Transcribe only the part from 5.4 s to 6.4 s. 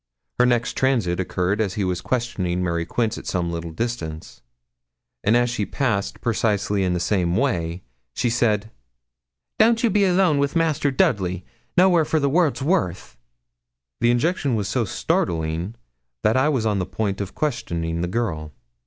she passed